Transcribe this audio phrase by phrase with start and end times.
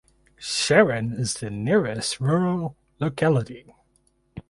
[0.39, 3.71] Sharan is the nearest rural locality.